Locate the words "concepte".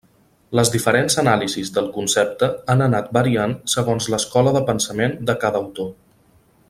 1.97-2.49